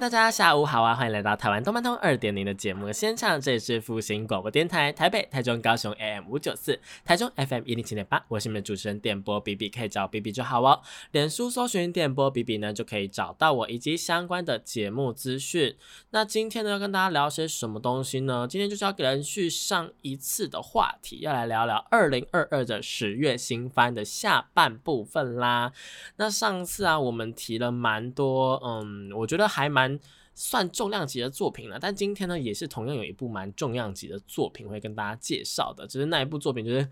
[0.00, 0.94] 大家下午好啊！
[0.94, 10.80] 欢迎来到台湾动漫通二点零的节目现场，这里是复兴广播电台台北、台中、高雄 AM 五九四，台中 FM 一零七点八，我是你们主持人电波 B B，可以找 B B 就好哦。
[11.12, 15.76] 脸书搜寻电波 B B 呢，就可以找到我以及相关的节目资讯。
[16.10, 18.46] 那今天呢，要跟大家聊些什么东西呢？
[18.48, 25.72] 今天就是要延续上一次的话题，要来聊聊二零二二的十月新番的下半部分啦。
[26.16, 29.70] 那上次啊，我们提了蛮多，嗯，我觉得还。
[29.70, 29.89] 蛮
[30.34, 35.86] 算重量级的作品了，但今天呢，也是同样有一部蛮重量级的作品会跟大家介绍的。
[35.86, 36.88] 只是那一部作品，就是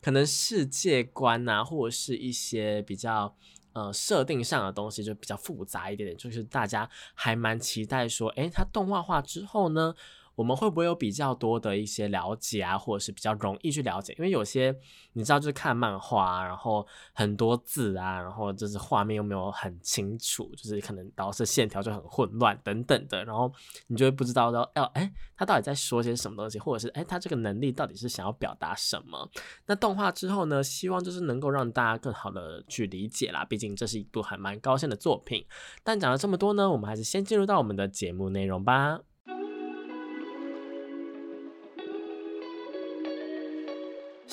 [0.00, 3.34] 可能世界观啊，或者是一些比较
[3.72, 6.16] 呃设定上的东西，就比较复杂一点点。
[6.16, 9.94] 就是大家还蛮期待说，诶，它动画化之后呢？
[10.38, 14.14] 我们会不会有比较多的一些了解啊，或者是比较容易去了解？
[14.16, 14.72] 因为有些
[15.14, 23.52] 你知道，就是看漫画，然后很多字啊，然后就是画面又没有很清楚，就是可能导致线条就很混乱等等的，然后
[23.88, 29.28] 你就会不知道要要哎，他到底在说些什么东西，或者是哎，他这个能力到底是想要表达什么？
[29.66, 33.44] 那动画之后呢，希望就是能够让大家更好的去理解啦。
[33.44, 35.44] 毕竟这是一部还蛮高深的作品。
[35.82, 39.00] 但讲了这么多呢，我们还是先进入到我们的节目内容吧。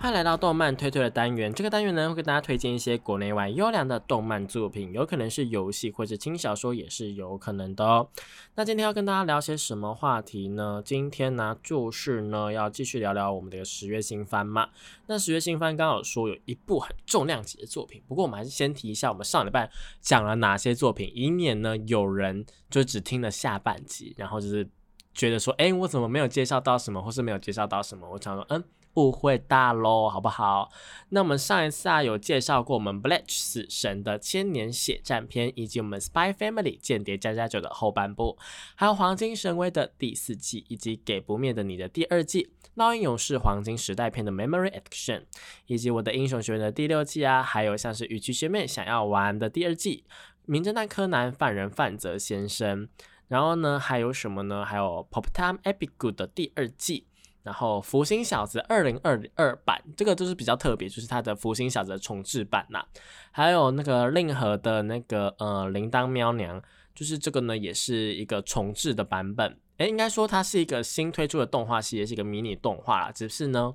[0.00, 1.52] 欢迎来到动漫推推的单元。
[1.52, 8.08] 这个单元呢，会给大家推荐一些国内外优良的动漫作品，有可能是游戏或者轻小说，也是有可能的哦。
[8.54, 10.80] 那今天要跟大家聊些什么话题呢？
[10.84, 14.68] 今天呢，就是呢，要继续聊聊我们的十月新番嘛。
[15.08, 19.68] 那十月新番刚好说有一部很重量级的作品，不过我们还是先提一下，我们上礼拜
[20.00, 24.70] 讲了哪些作品，以免呢有人就只听了下半集，然后就是
[25.12, 28.08] 觉得说，哎，我怎么没有介绍到什么，或是没有介绍到什么？
[28.08, 28.62] 我想说，嗯。
[28.98, 30.72] 误会大喽，好不好？
[31.10, 38.36] 那我们上一次啊有介绍过我们《Bleach 死神》的千年血战篇，以及我们《Spy Family 间谍加加九》的后半部，
[38.74, 42.50] 还有《黄金神威》的第四季，以及《给不灭的你》的第二季，
[42.82, 45.22] 《烙印勇士黄金时代篇》的 Memory Action，
[45.66, 50.04] 以及我的英雄学院的第六季啊，还有像是与其学妹想要玩的第二季，
[50.46, 52.86] 《名侦探柯南犯人范泽先生》，
[53.28, 54.64] 然后呢还有什么呢？
[54.64, 57.06] 还有《Pop Time Epic Good》的第二季。
[57.48, 62.84] 然后《福星小子》二零二二版，这个就是比较特别，就是它的《福星小子》重置版呐。
[63.30, 66.62] 还有那个令和的那个呃铃铛喵娘，
[66.94, 69.58] 就是这个呢，也是一个重置的版本。
[69.78, 73.10] 诶，应该说它是一个新推出的动画系列，是一个迷你动画啦。
[73.10, 73.72] 只是呢，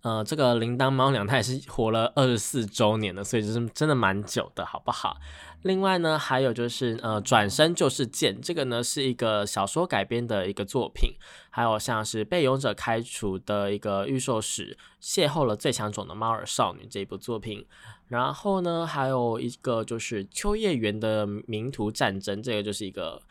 [0.00, 5.18] 呃，这个铃铛猫娘它也是活了二十四周年了，所以就是真的蛮久的，好不好？
[5.62, 11.14] 另外呢，还有就是呃，转身就是剑，这个呢是一个小说改编的一个作品。
[11.50, 17.64] 还有像是被勇者开除的一个御兽使邂逅了最强种的猫耳少女这一部作品。
[18.08, 23.22] 然后呢，还有一个就是秋叶原的名图战争，这个就是一个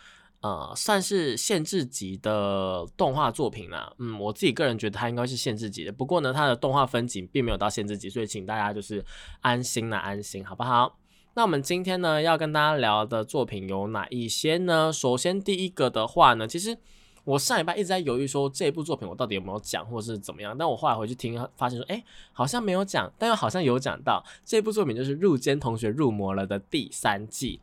[0.42, 3.94] 呃，算是限制级的动画作品啦。
[4.00, 5.92] 嗯，我自己个人觉得它应该是限制级的。
[5.92, 9.04] 不过呢，它的动画分景并没有到限制级，所以请大家就是
[9.42, 11.01] 安心啦，安心，好不好？
[11.34, 14.92] 那我们今天呢要跟大家聊的作品有哪一些呢？
[14.92, 16.78] 首先第一个的话呢，其实
[17.24, 20.54] 我上礼拜一直在犹豫说这部作品我到底有没有讲，或是怎么样。
[20.58, 22.04] 但我后来回去听，发现说，哎，
[22.34, 27.62] 好像没有讲，但又好像有讲到这部作品就是《入间同学入魔了》的第三季。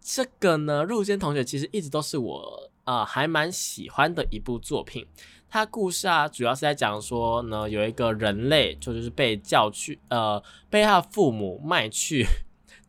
[0.00, 5.04] 这个呢，《入间同学》其实一直都是我啊还蛮喜欢的一部作品。
[5.48, 10.40] 它故事啊，主要是在讲说呢，有一个人类就就是被叫去，呃，
[10.70, 12.24] 被他父母卖去。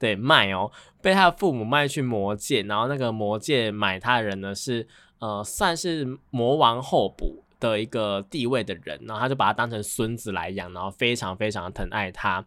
[0.02, 4.88] 对，卖哦，被他的父母卖去魔界，然后那个魔界买他的人呢是
[5.20, 12.44] 呃，算是魔王候补的一个地位的人，然后他就把他当成孙子来养，然后非常非常疼爱他，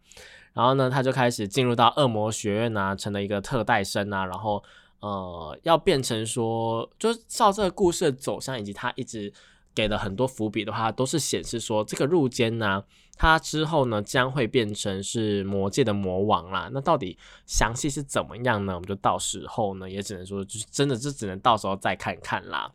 [0.53, 4.61] 然后呢，他就开始进入到恶魔学院啊，成了一个特待生啊，然后
[4.99, 9.33] 呃，要变成说，就照这个故事的走向以及他一直。
[9.77, 12.85] 给了很多伏笔的话，都是显示说这个入间呢，
[13.17, 16.69] 它之后呢将会变成是魔界的魔王啦。
[16.73, 17.17] 那到底
[17.47, 18.75] 详细是怎么样呢？
[18.75, 22.73] 我们就到时候呢，也只能说就是真的，就只能到时候再看看啦。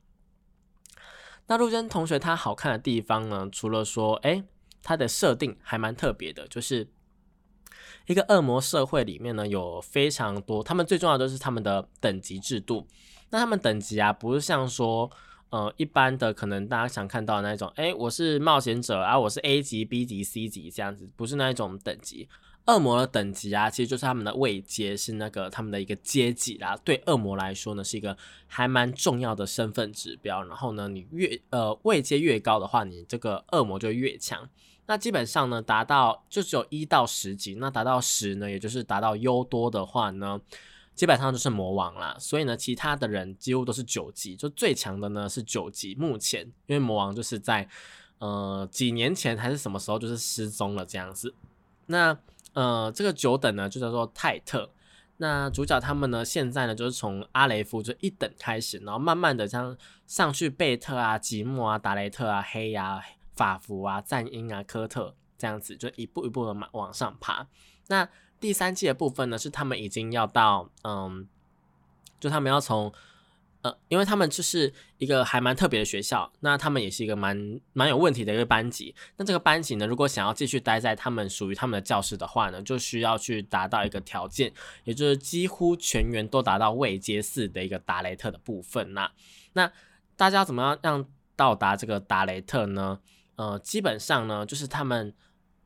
[1.47, 4.43] 那陆贞同学他好看的地方呢，除了说，哎，
[4.81, 6.87] 他的设定还蛮特别的，就是
[8.07, 12.87] 一个恶魔社会里面呢，有非常多，他们最重要的是他们的等级制度。
[13.31, 15.11] 那他们等级啊，不是像说。
[15.49, 22.29] 呃，一般的可能大家想看到的那种，哎，我是冒险者啊，我是 A 级、B 级、C 级这样子，不是那一种等级。
[22.67, 26.77] 恶魔的等级啊，其实就是他们的位阶，是那个他们的一个阶级啦。
[26.85, 28.15] 对恶魔来说呢，是一个
[28.45, 30.43] 还蛮重要的身份指标。
[30.43, 34.47] 然后呢，你越呃位阶越高的话，你这个恶魔就越强。
[34.85, 37.55] 那基本上呢，达到就只有一到十级。
[37.55, 40.39] 那达到十呢，也就是达到优多的话呢。
[40.99, 45.95] 基本上就是魔王啦，所以呢，其他的人几乎都是九级，就最强的呢是九级。
[45.95, 47.65] 目前因为魔王就是在
[48.17, 51.33] 呃几年前还是什么时候就是失踪了这样子。
[51.85, 52.19] 那
[52.51, 54.69] 呃这个九等呢就叫做泰特。
[55.15, 67.47] 那主角他们呢现在呢就是从阿雷夫就一等开始，然后慢慢的这样上去贝特啊、吉莫啊、达雷特啊、黑呀、法福啊、赞英啊、科特这样子，就一步一步的往往上爬。
[67.87, 68.09] 那
[68.39, 71.27] 第三季的部分呢，是他们已经要到，嗯，
[72.19, 72.91] 就他们要从，
[73.61, 78.95] 呃，因为他们就是一个还蛮特别的学校，那他们也是一个蛮蛮有问题的一个班级。
[79.17, 84.53] 那这个班级呢，如果想要继续待在他们属于他们的教室的话呢，就需要去达到一个条件，
[84.85, 88.93] 也就是几乎全员都达到位阶四的一个达雷特的部分。
[88.93, 89.11] 那
[89.53, 89.71] 那
[90.15, 91.05] 大家怎么样让
[91.35, 92.99] 到达这个达雷特呢？
[93.35, 95.13] 呃，基本上呢，就是他们。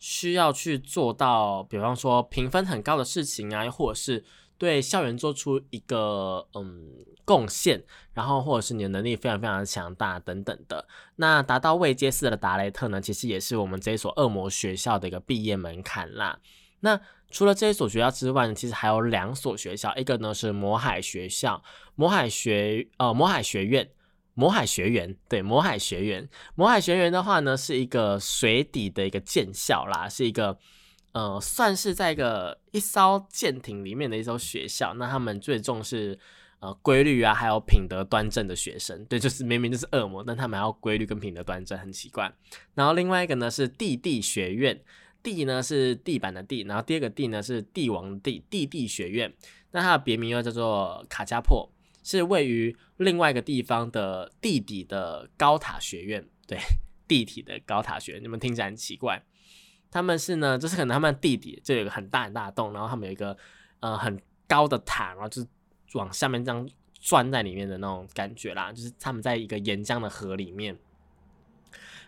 [0.06, 4.22] 需要去做到，比方说评分很高的事情啊，或者是
[4.58, 6.90] 对校园做出一个嗯
[7.24, 10.86] 贡献，然后或者是你的能力非常非常强大等等的。
[11.16, 16.38] 那达到未阶四的达雷特呢，其实也是我们这一所恶魔学校的一个毕业门槛啦。
[16.82, 17.00] 那
[17.32, 21.64] 除了这一所学校之外呢，其实还有两所学校，一个呢是魔海学校，
[21.96, 23.90] 魔海学呃魔海学院。
[24.36, 30.58] 魔海学园，对，魔海学园，魔海学园的话呢，是一个水底的一个舰校啦，是一个
[31.12, 34.96] 呃，算是在一个一艘舰艇里面的一艘学校。
[34.96, 36.18] 那他们最重视
[36.60, 39.06] 呃规律啊，还有品德端正的学生。
[39.06, 42.34] 对，就是明明就是恶魔，但他们还要规律跟品德端正，很奇怪。
[42.74, 44.82] 然后另外一个呢是地地学院，
[45.22, 49.32] 地呢是地板的地，然后第二个地呢是帝王地，地地学院。
[49.70, 51.70] 那它的别名又叫做卡加破。
[52.04, 56.60] 是位于另外一个地方的地底的高塔学院，对，
[57.08, 59.24] 地底的高塔学院，你们听起来很奇怪。
[59.90, 63.36] 他们是呢，就是可能他们地底就有一个很大很大的洞，然后他们有一个
[63.80, 65.48] 呃很高的塔，然后就是
[65.94, 70.78] 往下面这样钻在里面的那种感觉啦，就是他们在一个岩浆的河里面。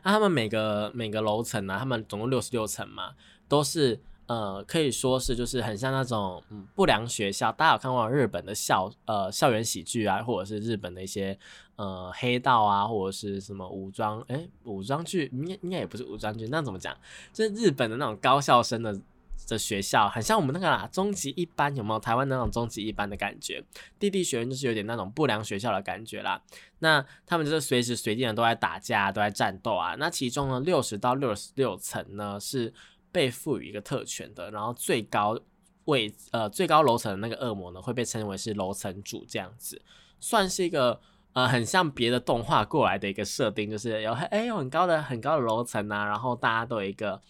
[0.04, 3.16] 那他们每个每个楼层呢，他们总共六十六层嘛，
[3.48, 4.02] 都是。
[4.28, 11.38] 呃，可以说是就是很像那种嗯不良学校，大家有看过日本的校呃校园喜剧啊，或者是日本的一些
[11.76, 16.98] 呃黑道啊，或者是什么武装哎武装剧，应该应该也不是武装剧，那怎么讲？
[17.32, 19.00] 就是日本的那种高校生的
[19.48, 22.00] 的学校，很像我们那个啦，终极一班有没有？
[22.00, 23.64] 台湾那种终极一班的感觉，
[24.00, 26.42] 弟弟学院就是有点那种不良学校的感觉啦。
[26.80, 29.94] 那他们就是随时随地的都在打架，都在战斗啊。
[30.00, 32.74] 那其中呢，六十到六十六层呢是。
[33.16, 35.40] 被赋予一个特权的，然后最高
[35.86, 39.82] 位呃最高楼层的那个恶魔呢，会被称为是楼层主，这样子
[40.20, 41.00] 算是一个
[41.32, 47.22] 呃很像别的动画过来的一个设定，就是有哎有很高的很高的楼层啊，然后大家都有一个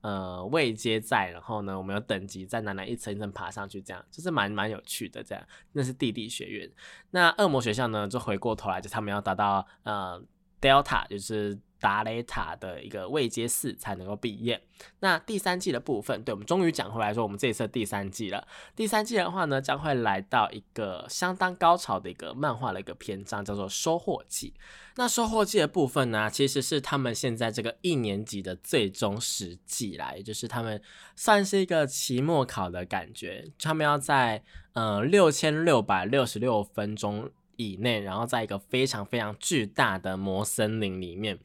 [0.00, 5.46] 呃位阶在，然后呢我们有等级在哪哪一层一层爬上去，这样就是蛮蛮有趣的这样。
[5.74, 6.68] 那是地地学院，
[7.12, 10.20] 那恶魔学校呢就回过头来就他们要达到呃
[10.60, 11.56] Delta，就是。
[11.80, 14.62] 达雷塔的一个未接四才能够毕业。
[15.00, 18.46] 那第三季的部分，对我们终于讲回来说，我们这一次第三季了。
[18.76, 24.54] 第三季的话呢，将会来到一个相当高潮的一个漫画的一个篇章，叫做收获季。
[24.96, 30.80] 那收获季的部分呢，其实是他们现在这个一年级的最终实际啦，也就是他们
[31.16, 33.50] 算是一个期末考的感觉。
[33.58, 41.38] 他们要在呃六千六百六十六分钟以内，然后在一个非常非常巨大的魔森林里面。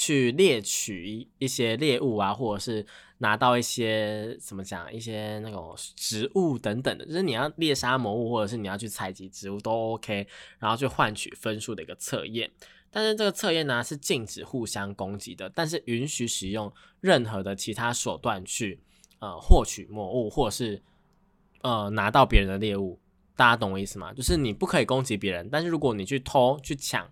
[0.00, 2.86] 去猎取一些猎物啊，或者是
[3.18, 10.26] 拿到一些怎么讲，一些那种植物等等的，就是你要猎杀魔物，或者是你要去采集植物都 OK，
[10.58, 12.50] 然后去换取分数的一个测验。
[12.90, 18.80] 但是这个测验呢是禁止互相攻击的，但是允许使用任何的其他手段去
[19.18, 20.80] 呃获取魔物，或者是
[21.60, 22.98] 呃拿到别人的猎物。
[23.36, 24.14] 大家懂我意思吗？
[24.14, 27.06] 就是你不可以攻击别人，但是如果你去偷去抢。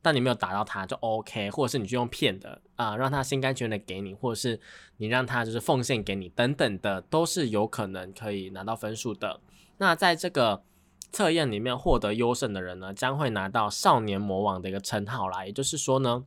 [0.00, 4.60] 但你没有打到他就 OK，或者是你就用骗的啊，让他心甘情愿的给你，或者是
[4.98, 9.40] 你让他就是奉献给你等等的，都是有可能可以拿到分数的。
[9.78, 10.62] 那在这个
[11.10, 15.44] 测验里面获得优胜的人呢，将会拿到少年魔王的一个称号啦。
[15.44, 16.24] 也就是说呢，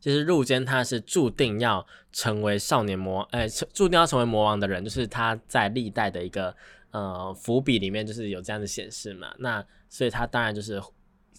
[0.00, 6.54] 其实入间他是注定要成为少年魔，哎，注定要成为魔王的人，就是他在历代的一个
[6.92, 9.34] 呃伏笔里面就是有这样的显示嘛。
[9.38, 10.80] 那所以他当然就是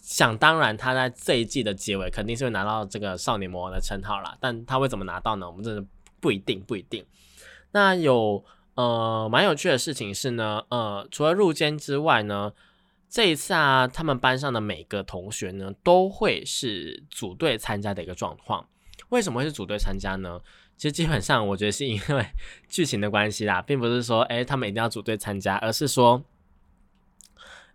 [0.00, 4.36] 想当然，他在这一季的结尾肯定是会拿到这个少年魔王的称号啦。
[4.40, 5.46] 但他会怎么拿到呢？
[5.46, 5.84] 我们真的
[6.20, 7.04] 不一定，不一定。
[7.72, 8.44] 那有。
[8.76, 12.50] 呃，蛮有趣的事情是呢，呃，除了入监之外呢，
[13.10, 18.66] 这一次啊，他们班上的每个同学呢，都会是组队参加的一个状况。
[19.10, 20.40] 为什么会是组队参加呢？
[20.78, 22.24] 其实基本上我觉得是因为
[22.68, 26.22] 剧情的关系啦，并不是说，哎，他们一定要组队参加，而是说。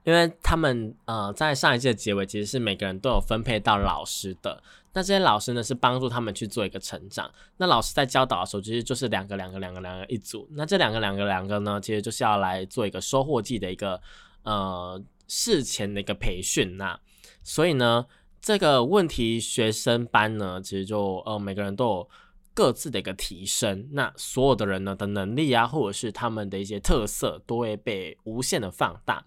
[0.06, 4.64] 因为他们呃在上一季的结尾，其实是每个人都有分配到老师的。
[4.94, 7.30] 那这些老师呢，是帮助他们去做一个成长。
[7.58, 10.48] 那老师在教导的时候，其实就是两个两个两个两个一组。
[10.52, 14.00] 那这两个两个两个呢，其实就是要来做一个收获季的一个
[14.44, 16.78] 呃事前的一个培训。
[16.78, 16.98] 那
[17.44, 18.06] 所以呢，
[18.40, 22.10] 这个问题学生班呢，其实就呃每个人都有
[22.54, 23.90] 各自的一个提升。
[23.92, 29.26] 那所有的人呢的能力啊，或者是他们的一些特色，都会被无限的放大。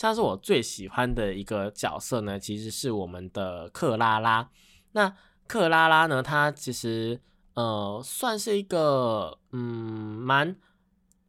[0.00, 4.48] 像是我最喜欢的一个角色呢，其实是我们的克拉拉。
[4.92, 5.14] 那
[5.46, 7.20] 克拉拉呢，她其实
[7.52, 10.56] 呃算是一个嗯蛮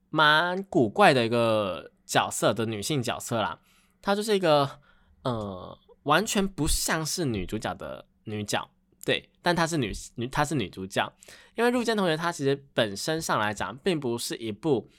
[0.10, 3.60] 蛮古怪的一个角色的女性角色啦。
[4.02, 4.80] 她就是一个
[5.24, 8.70] 呃完全不像是女主角的女角，
[9.04, 11.12] 对，但她是女女她是女主角。
[11.56, 14.90] 因为入间同学她其实本身上来讲，并不是一部。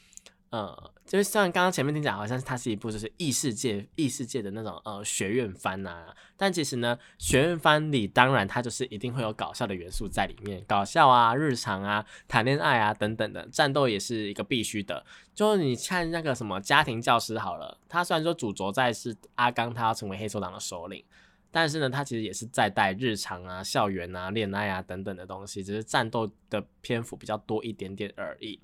[0.53, 15.03] 呃，就是虽然刚刚前面听讲好像它是一部就是异世界异世界的那种呃学院番呐，但其实呢，学院番里当然它就是一定会有搞笑的元素在里面，搞笑啊、日常啊、谈恋爱啊等等的，战斗也是一个必须的。
[15.35, 21.03] 就你看那个什么家庭教师好了，他虽然说主轴在是阿刚他要成为黑手党的首领，
[21.51, 28.61] 但是呢，他其实也是在带日常啊、校园啊、恋爱啊等等的东西，只是战斗的篇幅比较多一点点而已。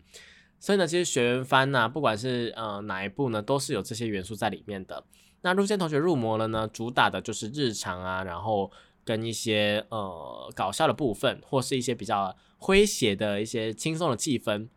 [0.60, 5.04] 所以呢，其实学员番呢，不管是呃哪一部呢，都是有这些元素在里面的。
[5.42, 8.70] 那入间同学入魔了呢，主打的就是日常啊，然后
[9.04, 14.68] 跟一些呃搞笑的部分，或是一些比较诙谐的一些轻松的气氛。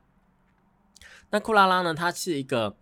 [1.32, 2.76] 那库拉拉呢，她是一个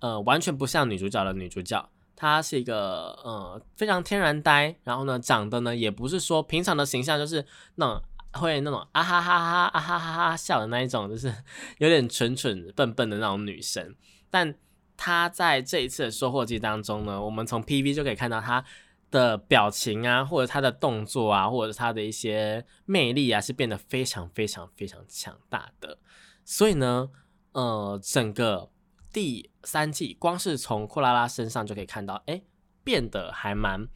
[0.00, 8.02] 呃完全不像女主角的女主角，她是一个呃非常天然呆，然后呢长得呢也不是说平常的形象，就是那。
[8.32, 11.34] 会那种啊哈哈哈啊哈哈哈笑的那一种，就是
[11.78, 13.94] 有点蠢蠢笨笨的那种女生。
[14.30, 14.54] 但
[14.96, 18.64] 她在这一次的收获季当中呢，我们从 PV 就可以看到她
[19.10, 25.98] 的表情啊，或者她的动作啊，或者她的一些魅力啊，是变得非常非常非常强大的。
[26.44, 27.08] 所以呢，
[27.52, 28.70] 呃，整个
[29.12, 32.42] 第三季光是从库拉拉身上就可以看到，哎，
[32.84, 33.88] 变得还蛮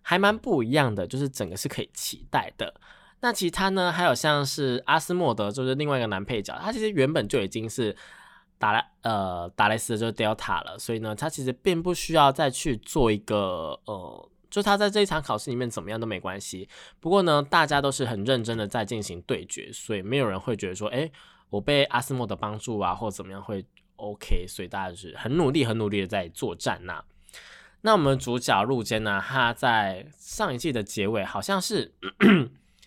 [0.00, 2.80] 还蛮不一样的，就是整个是可以期待的。
[3.26, 3.90] 那其他呢？
[3.90, 7.96] 还有像是阿斯莫德，就是另外一个男配角，他其实原本就已经是
[8.56, 16.68] 达莱呃达莱斯就是 Delta 了，所以呢，他其实并不需要再去做一个呃，就他在这一场考试里面怎么样都没关系。
[17.00, 21.10] 不过呢，大家都是很认真的在进行对决，所以没有人会觉得说，哎，
[21.50, 23.66] 我被阿斯莫德帮助啊，或怎么样会
[23.96, 24.46] OK。
[24.46, 27.02] 所以大家就是很努力、很努力的在作战呐。
[27.80, 31.92] 那我们主角入间呢，他在上一季的结尾好像是。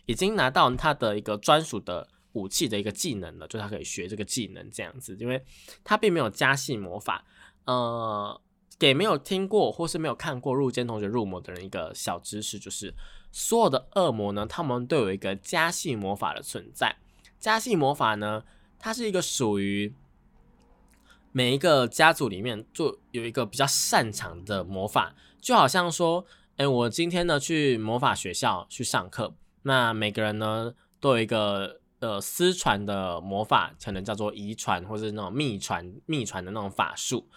[0.10, 5.40] 已经拿到他的一个专属的武器的一个技能了，就他可以学这个技能这样子，因为
[5.84, 7.24] 他并没有加系魔法。
[7.66, 8.42] 呃，
[8.80, 12.92] 给没有听过或是没有看过入间同学入魔的人一个小知识，就是
[13.32, 16.98] 所有的恶魔呢，他们都有一个加系魔法的存在。
[17.40, 18.44] 加系魔法呢，
[18.80, 19.94] 它是一个属于
[21.32, 26.26] 每一个家族里面就有一个比较擅长的魔法，就好像说，
[26.58, 29.36] 哎，我今天呢去魔法学校去上课。
[29.70, 37.28] 那每个人呢都有一个呃私传的魔法，可能叫做遗传或者那种秘传秘传的那种法术。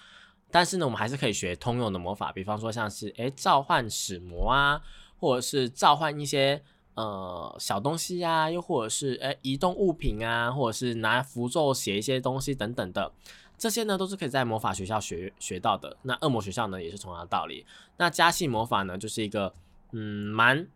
[0.51, 4.81] 但是呢，我们还是可以学通用的魔法，比方说像是诶召唤使魔啊，
[5.21, 6.63] 或者是召唤一些
[6.95, 13.13] 呃小东西呀，又或者是诶移动物品啊，或者是拿符咒写一些东西等等的，
[13.59, 15.99] 这些呢都是可以在魔法学校学学到的。
[16.01, 17.67] 那恶魔学校呢也是同样的道理。
[17.99, 19.53] 那加系魔法呢就是一个
[19.93, 20.01] 嗯
[20.33, 20.67] 蛮。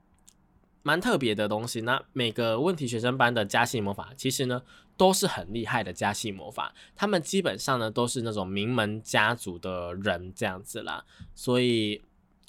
[0.86, 1.80] 蛮特别的东西。
[1.80, 4.62] 那每个问题学生班的加系魔法，其实呢
[4.96, 6.72] 都是很厉害的加系魔法。
[6.94, 11.04] 他们基本上呢都是那种名门家族的人这样子啦。
[11.34, 12.00] 所以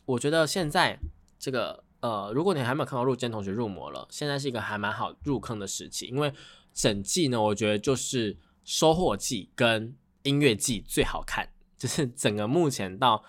[0.05, 0.99] 我觉得现在
[1.39, 6.05] 这个呃，如果你还没有看到入间同学入魔了，现在是一个还蛮好入坑的时期。
[6.05, 6.31] 因为
[6.71, 13.23] 整季呢，我觉得就是收获季跟音乐季最好看，就是整个目前到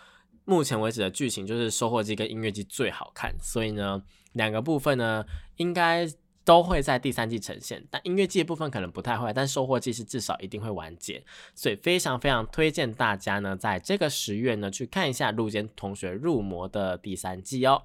[0.49, 4.03] 目前为止的剧情就是收获季跟音乐季最好看，所以呢，
[4.33, 5.23] 两个部分呢
[5.57, 6.09] 应该
[6.43, 11.23] 都会在第三季呈现，但音乐季的部分可能不太会，但收获季是至少一定会完结，
[11.55, 17.83] 所以非常非常推荐大家呢，在这个十月呢去看一下《陆间同学入魔》的第三季哦。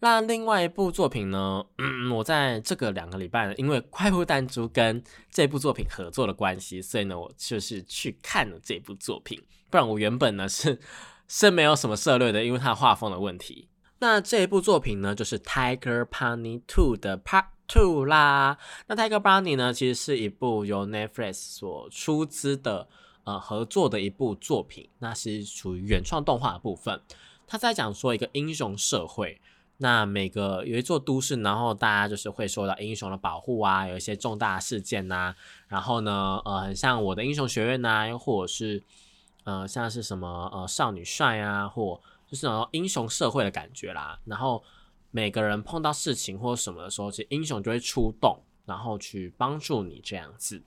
[0.00, 1.64] 那另外一部作品呢？
[1.78, 9.40] 嗯，我在这个两个礼拜，因为快步弹珠跟这部作品合作的关系，所以呢，我就是去看了这部作品。
[9.70, 10.80] 不然我原本呢 是
[11.28, 13.68] 是没有什么涉略的，因为它画风的问题。
[14.00, 18.58] 那这一部作品呢，就是《Tiger Bunny Two》的 Part Two 啦。
[18.86, 22.88] 那《Tiger Bunny》呢，其实是一部由 Netflix 所出资的
[23.24, 27.00] 呃合作的一部作品，那是属于原创动画的部分。
[27.46, 29.40] 他在讲说一个英雄社会。
[29.82, 35.34] 那每个有一座都市，然后大家就是会受到英雄的保护啊，有一些重大事件呐，
[35.68, 38.82] 然后呢，呃，很像我的英雄学院呐，又或者是
[39.44, 44.18] 呃，像是什么呃少女帅啊，或就是那种英雄社会的感觉啦。
[44.24, 44.62] 然后
[45.10, 50.62] 每个人碰到事情或什么的时候，其实英雄就会出动，然后去帮助你这样子。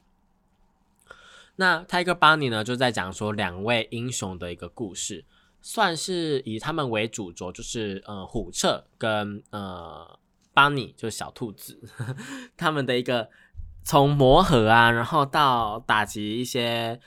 [1.56, 5.26] 那 Tiger Bunny 呢，就在讲说两位英雄的一个故事。
[5.66, 10.20] 算是以他们为主轴，就是呃虎彻跟呃
[10.54, 11.80] 邦尼，就是小兔子，
[12.58, 13.30] 他们的一个
[13.82, 17.00] 从磨合啊，然后到打击一些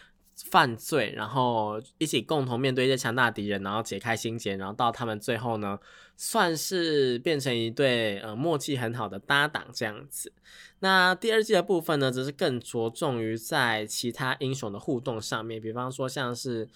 [0.44, 5.78] 犯罪，然后一起共同面对一些强大敌人，然后解开心结，然后到他们最后呢，
[6.16, 10.32] 算是变成一对呃默契很好的搭档这样子。
[10.80, 16.68] 那第二季的部分呢，则是更着重于在其他英雄的互动上面，比方说像是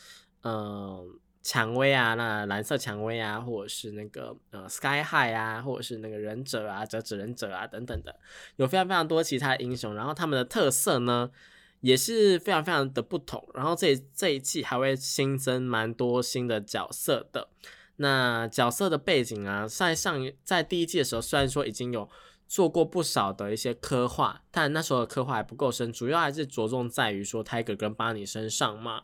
[0.43, 1.19] 嗯。
[1.43, 8.15] 蔷薇啊，那蓝色蔷薇啊，或者是那个呃 Sky High 啊，或者是那个忍者啊，折纸忍者啊等等的，
[8.57, 11.31] 有非常非常多其他英雄，然后他们的特色呢
[11.81, 17.49] 也是非常非常的不同，然后这这一季还会新增蛮多新的角色的。
[17.97, 22.09] 那角色的背景啊，在上在第一季的时候，虽然说已经有
[22.49, 29.03] 做过不少的一些刻画，但那时候的刻画还不够深，主要还是着重在于说 Tiger 跟巴尼身上嘛。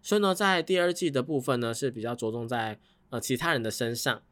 [0.00, 2.78] 所以呢，在第二季的部分呢，是比较着重在
[3.10, 4.22] 呃其他人的身上，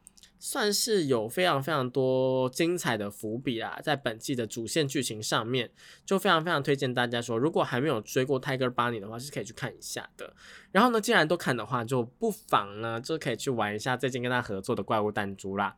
[0.46, 3.80] 算是有非常非常多精彩的伏笔啦。
[3.82, 5.70] 在本季的主线剧情上面，
[6.04, 10.34] 就非常非常推荐大家说，如果还没有追过《Tiger Bunny》的话，是可以去看一下的。
[10.70, 15.74] 然后呢，既然都看的话，就不妨呢就可以去玩一下最近跟他合作的《怪物弹珠》啦。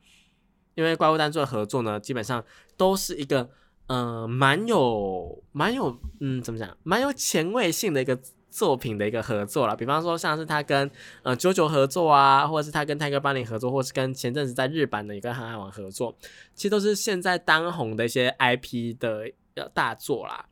[0.75, 2.45] 因为《怪物弹珠》的合作呢，基本上
[2.77, 3.49] 都是一个
[3.87, 8.19] 呃蛮有蛮有嗯怎么讲，蛮有前卫性的一个。
[8.57, 10.91] 作品的一个合作了，比方说像是他跟
[11.23, 16.17] 呃九九合作啊，或者是他跟泰戈巴尼合作，或是跟前阵子在日版的一个航海王合作，
[16.55, 19.31] 其实都是现在当红的一些 IP 的
[19.75, 20.47] 大作啦。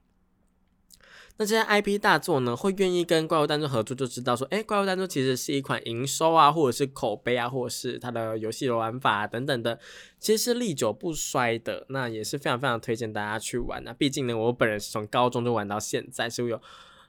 [1.38, 9.80] 那这些 IP 大作呢，会愿意跟怪物弹珠合作，就知道说，哎，怪物弹珠其实是一款营收啊，或者是口碑啊，或者是它的游戏玩法等等的，
[10.20, 11.86] 其实是历久不衰的。
[11.88, 13.94] 那也是非常非常推荐大家去玩啊。
[13.96, 16.60] 毕竟呢，我本人是从高中就玩到现在，是有。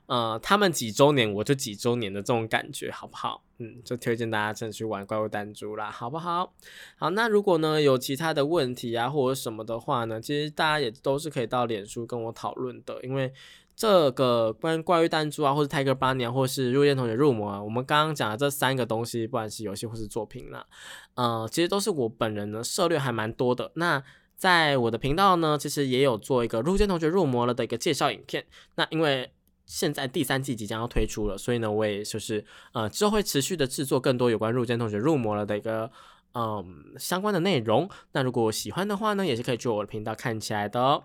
[0.06, 3.42] 呃，他们几周年我就几周年的这种感觉，好不好？
[3.58, 6.52] 嗯，就推荐大家真的去玩怪物弹珠啦，好不好？
[6.96, 13.32] 好，那如果呢有其他的问题啊或者什么的话呢，其实大家也都是可以到脸书跟我讨论的，因为
[13.74, 20.66] 这个关于怪物弹珠啊，或者泰戈八年，或是入夜同学入魔啊，我们刚刚讲的这三个东西，不管是游戏或是作品啦，
[21.14, 23.72] 呃，其实都是我本人呢涉猎还蛮多的。
[23.74, 24.02] 那
[24.36, 28.44] 在我的频道呢，其实也有做一个入间同学入魔了的一个介绍影片。
[28.74, 29.32] 那因为
[29.66, 35.90] 现在第三季即将要推出了，所以呢，我也就是呃之后会持续的制作更多有关入间同学入魔了的一个
[36.34, 37.90] 嗯相关的内容。
[38.12, 41.04] 那如果喜欢的话呢，也是可以去我的频道看起来的哦。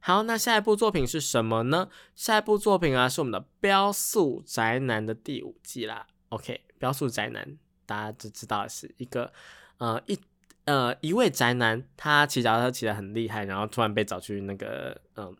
[0.00, 1.88] 好，那下一部作品是什么呢？
[2.16, 6.06] 下一部作品啊是我们的《标速宅男》的第五季啦。
[6.30, 7.44] OK，《标速宅男》
[7.86, 9.32] 大家就知道是一个
[9.78, 10.18] 呃一
[10.64, 15.36] 呃一位宅男，他骑脚踏车骑得很厉害，然后突然被找去那个嗯。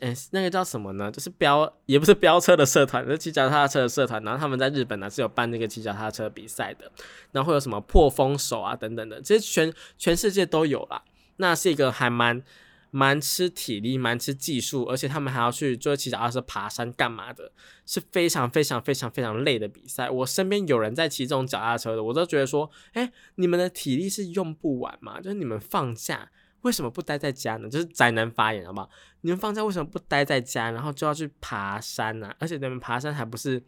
[0.00, 1.10] 嗯，那个叫什么呢？
[1.10, 4.22] 就是飙，也不是飙车的社团，是骑脚踏车的社团。
[4.22, 6.90] 然后他们在日本呢是有办那个骑脚踏车比赛的，
[7.32, 11.02] 然后会有什么破风手啊等等的，其实全全世界都有啦。
[11.36, 12.42] 那是一个还蛮
[12.90, 17.50] 蛮吃体力、蛮吃技术，而且他们还要去就是骑脚踏车爬山干嘛的，
[17.86, 20.10] 是非常非常非常非常累的比赛。
[20.10, 25.20] 我身边有人在骑这种脚踏车的，我都觉得说，哎，你们的体力是用不完嘛？
[25.20, 26.30] 就是你们放假。
[26.62, 27.68] 为什么不待在家呢？
[27.68, 28.90] 就是宅男发言，好不好？
[29.22, 32.34] 你们放假为什么不待在家，然后就要去爬山呢？
[32.38, 33.62] 而且你们爬山还不是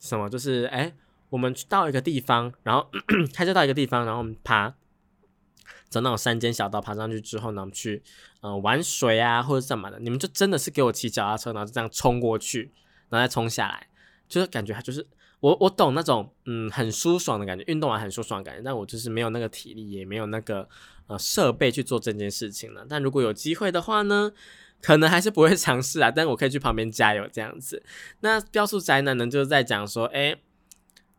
[0.00, 0.94] 什么，就是哎，
[1.30, 2.90] 我们去到一个地方，然后
[3.34, 4.74] 开车到一个地方，然后我们爬，
[5.88, 8.02] 走那种山间小道，爬上去之后呢，我们去
[8.40, 9.98] 呃玩水啊，或者干嘛的？
[10.00, 12.72] 你们就真的是给我骑脚踏车，然后就这样冲过去，
[13.08, 13.88] 然后再冲下来，
[14.28, 15.06] 就是感觉就是。
[15.40, 20.66] 我我懂那种嗯很舒爽的感觉，运动完很舒爽的感觉，但我就是没有那个体力，也没有那个
[21.06, 22.86] 呃设备去做这件事情了。
[22.88, 24.32] 但如果有机会的话呢，
[24.80, 26.10] 可能还是不会 尝试啊。
[26.10, 27.82] 但我可以去旁边加油这样子。
[28.20, 30.36] 那标速宅男呢，就是在讲说，哎，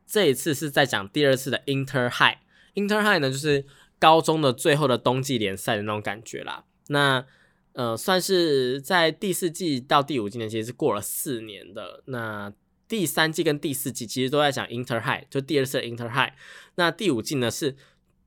[0.05, 2.37] 这一次是在讲第二次的 Inter High。
[2.75, 3.65] Inter High 呢，就是
[3.99, 6.65] 高中的最后的冬季联赛的那种感觉啦。
[6.87, 7.25] 那
[7.73, 12.03] 呃，算是在第四季到第五季呢，其实是过了四年的。
[12.05, 12.53] 那
[12.87, 16.33] 第三季跟第四季其实都在讲 Inter High，就第二次的 Inter High。
[16.75, 17.75] 那第五季呢，是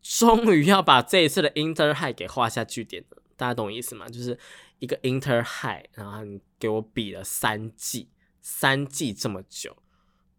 [0.02, 3.22] 终于要把这一次的 Inter High 给画下句点了。
[3.36, 4.08] 大家懂我意思吗？
[4.08, 4.38] 就是
[4.78, 8.08] 一个 Inter High，然后你给我比了三季，
[8.40, 9.76] 三季这么久。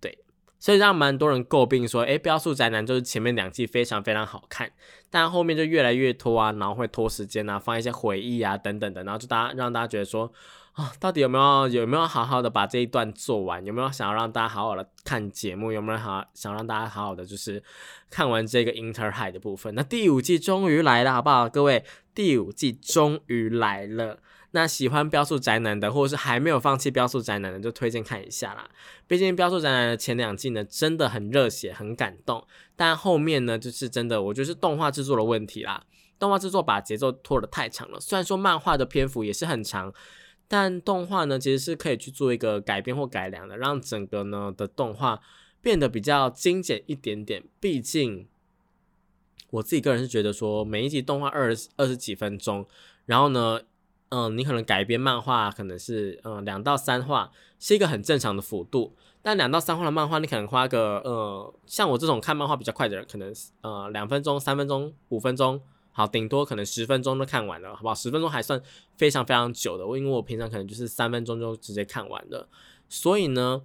[0.02, 0.18] 对
[0.60, 4.72] 所以让蛮多人诟病说，哎，标速宅男就是前面两季非常非常好看，
[5.10, 10.32] 但后面就越来越拖啊，然后会拖时间啊，放一些回忆啊等等的，然后就大家让大家觉得说，
[10.80, 13.64] 啊，到底有没有有没有好好的把这一段做完？
[13.66, 15.74] 有没有想要让大家好好的看节目？
[15.74, 17.62] 有没有好想让大家好好的就是
[18.10, 19.76] 看完这个 Inter High 的部分？
[19.76, 21.50] 那第五季终于来了，好不好？
[21.50, 21.84] 各位，
[22.16, 24.20] 第五季终于来了。
[24.52, 28.66] 那喜欢标速宅男的，或者是还没有放弃标速宅男的，就推荐看一下啦。
[29.06, 32.48] 毕竟标速宅男的前两季呢，真的很热血，很感动。
[32.78, 35.84] 但后面呢，就是真的，我觉得是动画制作的问题啦。
[36.18, 38.00] 动画制作把节奏拖得太长了。
[38.00, 39.94] 虽然说漫画的篇幅也是很长，
[40.50, 45.22] 但动画呢，其实是可以去做一个改编或改良的，让整个呢的动画
[45.62, 47.44] 变得比较精简一点点。
[47.62, 48.28] 毕竟
[49.52, 52.68] 我自己个人是觉得说，每一集动画二二十几分钟，
[53.06, 53.62] 然后呢。
[54.12, 63.32] 嗯，你可能改编漫画可能是嗯两到三话是一个很正常的幅度，但两到三话的漫画你可能花个呃像我这种看漫画比较快的人，可能
[63.62, 65.62] 呃两分钟、三分钟、五分钟，
[66.00, 67.94] 好顶多可能十分钟都看完了，好不好？
[67.94, 68.62] 十分钟还算
[68.98, 72.48] 非常非常久的，我因为我平常可能就是三分钟就直接看完了，
[72.88, 73.64] 所以呢，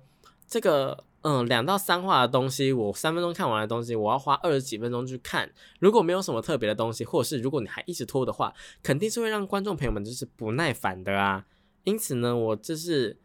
[0.49, 1.05] 这个。
[1.27, 5.51] 嗯，两到三话的东西，我三分钟看完的东西，我要花二十几分钟去看。
[5.81, 11.47] 如果没有什么特别的东西，或者是如果你还一直拖的话，肯定是会让观众朋友们就是不耐烦的啊。
[11.85, 13.17] 因此呢，我就是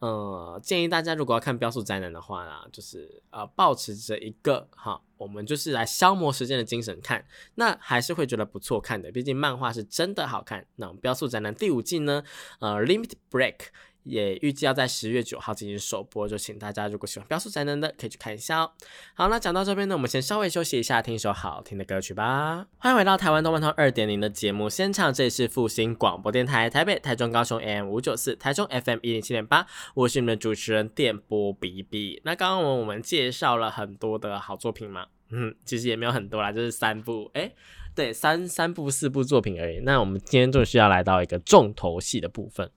[0.00, 9.12] 呃建议大家，如果要看《标速宅男》的话啦，就是呃保持着一个哈，我们就是来消磨时间的精神看，那还是会觉得不错看的。
[9.12, 10.66] 毕竟漫画是真的好看。
[10.76, 12.24] 那《标速宅男》第五季呢，
[12.58, 13.56] 呃，Limit Break。
[14.02, 18.72] 也预计要在十月九号进行首播，就请大家如果喜欢标速宅男的，可以去看一下哦。
[19.14, 22.66] 好，那讲到这边呢，我们先稍微休息一下，听一首好听的歌曲吧。
[22.78, 32.20] 欢迎回到台湾动漫通二点零的节目现场，这里是复兴广播电台台北、台中、高雄 AM 五九四，台中 FM 一零七点八，我是你们的主持人电波比比。
[32.24, 37.52] 那刚刚我们介绍了很多的好作品嘛，嗯，其实也没有很多啦，就是三部，哎，
[37.94, 39.80] 对，三三部四部作品而已。
[39.80, 42.70] 那我们今天就是要来到一个重头戏的部分。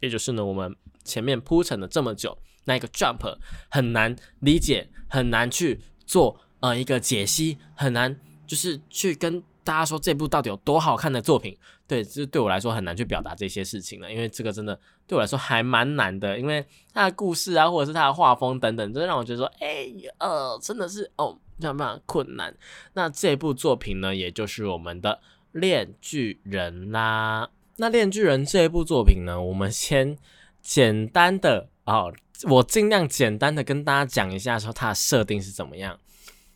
[0.00, 3.36] 也就是呢，我们前面铺陈了这么久，那一个 jump
[3.70, 11.56] 很难理解，很难去做呃一个解析，很难就是去跟大家说这部到底有多好看的作品。
[11.88, 19.86] 对，这对我来说很难去表达这些事情了，因为这个真的对我来说还蛮难的，因为它的故事啊，或者是它的画风等等，真的让我觉得说，哎，
[20.18, 22.52] 呃，真的是哦，非常非常困难。
[22.94, 25.20] 那这部作品呢，也就是我们的
[25.60, 27.48] 《炼巨人》啦。
[27.78, 30.16] 那《炼巨人》这一部作品呢，我们先
[30.62, 32.12] 简单的哦，
[32.48, 35.98] 我尽量简单的跟大家讲一下，说它的设定是怎么样。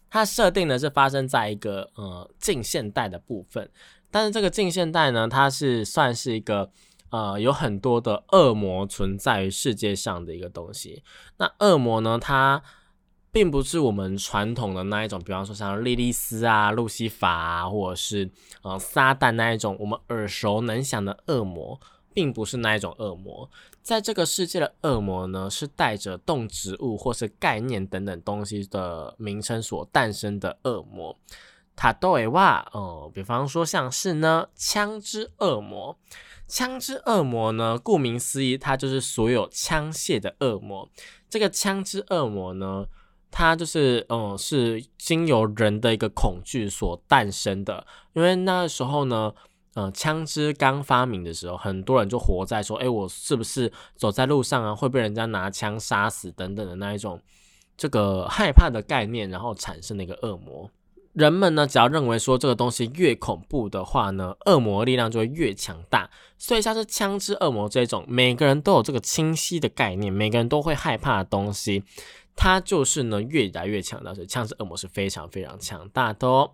[0.09, 3.71] 它设定呢是发生在一个呃近现代的部分，
[4.11, 6.71] 但是这个近现代呢，它是算是一个
[7.11, 11.05] 呃有很多的恶魔存在于世界上的一个东西。
[11.37, 12.63] 那恶魔呢，它
[13.33, 18.29] 并不是我们传统的那一种，比方说像莉莉丝啊、路西法啊，或者是
[18.63, 21.81] 呃撒旦那一种我们耳熟能详的恶魔，
[22.13, 23.49] 并不是那一种恶魔。
[23.83, 31.17] 在这个世界的恶魔呢，是带着动植物或是概念等等东西的名称所诞生的恶魔。
[31.77, 35.97] 塔多维瓦哦，比方说像是呢枪支恶魔，
[36.49, 40.91] 枪支恶魔呢，顾名思义，它就是所有枪械的恶魔。
[41.29, 42.87] 这个枪支恶魔呢。
[43.31, 47.87] 它就是，嗯，是经由人的一个恐惧所诞生的。
[48.13, 49.33] 因为那时候呢，
[49.75, 57.21] 嗯，枪支刚发明的时候，很多人就活在说，哎，我是不是走在路上啊，会被人家拿枪杀死等等的那一种
[57.77, 60.69] 这个害怕的概念，然后产生的一个恶魔。
[61.13, 66.09] 人们呢，只要认为说这个东西越恐怖的话呢，恶魔力量就会越强大。
[66.39, 71.83] 所以像是枪支恶魔这种，每个人都有这个清晰的概念，每个人都会害怕的东西。
[72.43, 76.53] 它就是呢，越来越强大，所以枪支恶魔是非常非常强大的哦。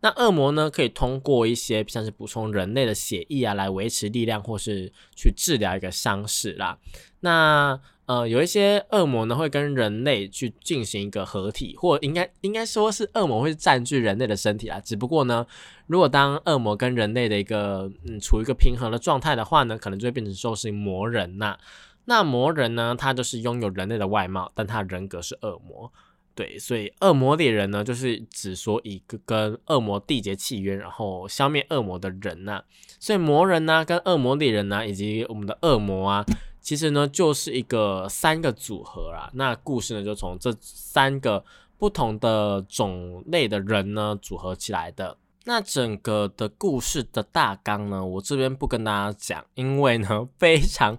[0.00, 6.78] 那恶魔呢，可以通过一些像是补充人类的血液啊，来维持力量，或是去治疗一个伤势啦。
[7.20, 14.80] 那呃，有一些恶魔呢，会跟人类去进行一个合体，或应该应该说是恶魔会占据人类的身体啊。
[14.80, 15.46] 只不过呢，
[15.86, 21.58] 如果当恶魔跟人类的一个嗯处于一个平衡的状态的话呢，可能就会变成说是魔人呐。
[22.06, 25.92] 那魔人呢，他就是拥有人类的外貌，但他人格是恶魔。
[26.34, 32.62] 对，所以恶魔猎人呢，就是只说一个跟恶魔缔结契约，然后消灭恶魔的人呐。
[33.00, 36.24] 所以魔人呢，跟恶魔猎人呢，以及我们的恶魔啊。
[36.60, 39.30] 其实呢，就是一个三个组合啦。
[39.34, 41.42] 那故事呢，就从这三个
[41.78, 45.16] 不同的种类的人呢组合起来的。
[45.44, 50.96] 那整个的故事的大纲呢，我这边不跟大家讲，因为呢非常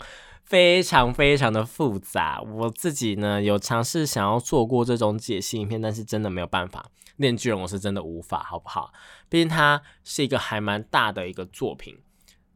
[0.47, 2.41] 非常非常的复杂。
[2.41, 6.89] 我自己呢有尝试想要做过这种解析影片，但是真的没有办法。
[7.17, 8.91] 炼巨人我是真的无法，好不好？
[9.29, 11.97] 毕竟它是一个还蛮大的一个作品。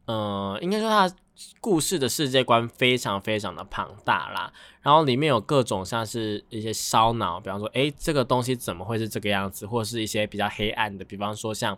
[0.06, 1.14] 嗯，应该说它。
[1.60, 4.52] 故事的世界观非常非常的庞大啦，
[4.82, 11.76] 然后里面有各种像是一些烧脑，比方说，诶，这个东西怎么会是这个样子，或是一些比较黑暗的，比方说像，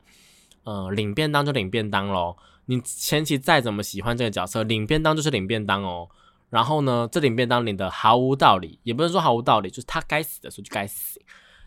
[0.64, 6.08] 呃，领便当就领便当喽，你前期再怎么喜欢这个角色，领便当就是领便当哦，
[6.50, 11.20] 然后呢，这领便当领的毫无道理，也不能说毫无道理，就是他该死的时候就该死，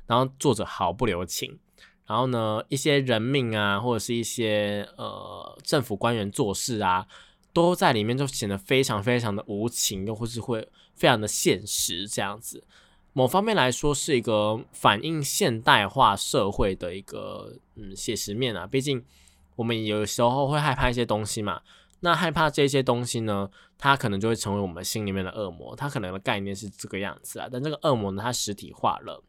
[0.05, 1.57] 然后作者毫不留情，
[2.05, 7.07] 然后呢，一些人命啊，或者是一些呃政府官员做事啊。
[7.53, 12.63] 都在里面，就显得非常非常的无情，又或是会非常的现实这样子。
[13.13, 18.67] 某方面来说，是一个反映现代化社会的一个嗯写实面啊。
[18.67, 19.03] 毕竟
[19.55, 21.61] 我们有时候会害怕一些东西嘛，
[22.01, 25.75] 那害怕这些东西呢，它可能就会成为我们心里面的恶魔。
[25.75, 29.23] 它可能的概念是这个样子啊，但这个恶魔呢，它实体化了。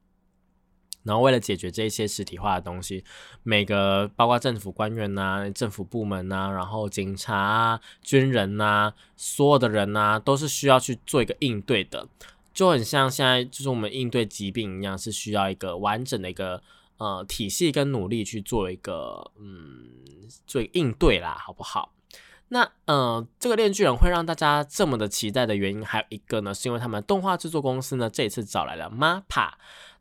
[1.04, 3.02] 然后为了解决这些实体化的东西，
[3.42, 12.06] 每个包括政府官员呐、政府部门呐、然后警察、军人呐，所有的人呐，都是需要去做一个应对的，
[12.52, 16.62] 就很像现在就是我们应对疾病一样，是需要一个完整的一个
[16.98, 21.94] 呃体系跟努力去做一个嗯做应对啦，好不好？
[22.48, 29.52] 那呃，这个链锯人会让大家这么的期待的原因，还有一个呢，是因为他们动画制作公司呢，这一次找来了 MAPA，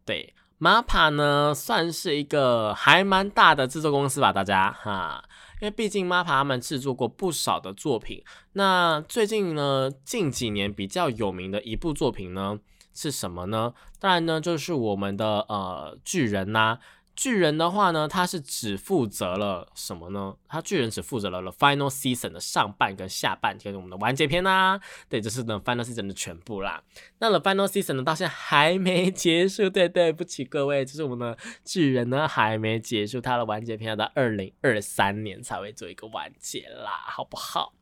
[0.06, 0.34] 对。
[0.60, 5.24] MAPA 呢，算是一个还蛮大的制作公司吧，大家哈，
[5.62, 8.24] 因为毕竟 MAPA 他们制作过不少的作品。
[8.54, 12.58] 那最近呢，近几年比较有名的一部作品呢，
[12.98, 13.74] 是什么呢？
[14.00, 16.80] 当然呢，就是我们的呃巨人呐。
[17.18, 20.36] 巨人的话呢，他是只负责了什么呢？
[20.48, 24.80] 他巨人只负责了了 Final Season 的上半跟下半，就是我们的完结篇啦。
[25.10, 26.84] 对，这是呢 Final Season 的全部啦。
[27.18, 29.68] 那了 Final Season 呢，到现在还没结束。
[29.68, 37.74] 对，对不起各位，就是我们的巨人呢还没结束，他的完结篇要到二零二三年才会做一个完结啦，好不好？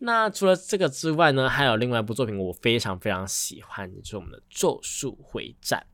[0.00, 5.86] 那除了这个之外呢，还有另外一部作品我非常非常喜欢，就是我们的咒术回战。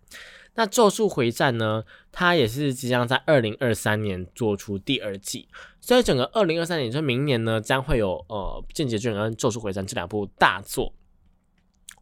[0.54, 1.82] 那《咒术回战》呢？
[2.10, 5.48] 它也是即将在二零二三年做出第二季，
[5.80, 10.92] 所以整个二零二三年，就明年呢，将会有呃《间谍巨人》跟《咒术回战》这两部大作，